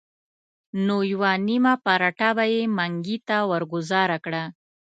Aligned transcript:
نو 0.85 0.95
یوه 1.11 1.31
نیمه 1.47 1.73
پراټه 1.83 2.29
به 2.37 2.45
یې 2.53 2.61
منګي 2.77 3.17
ته 3.27 3.37
ورګوزاره 3.51 4.17
کړه. 4.25 4.43